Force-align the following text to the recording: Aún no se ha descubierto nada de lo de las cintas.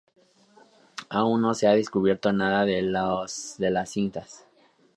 Aún 1.09 1.43
no 1.43 1.53
se 1.53 1.67
ha 1.67 1.75
descubierto 1.75 2.33
nada 2.33 2.65
de 2.65 2.81
lo 2.81 3.23
de 3.59 3.69
las 3.69 3.91
cintas. 3.91 4.47